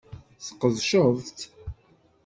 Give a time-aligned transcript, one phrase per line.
[0.39, 1.39] Tesqedceḍ-tt?